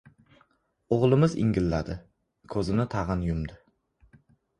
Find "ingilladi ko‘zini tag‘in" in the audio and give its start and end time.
1.43-3.23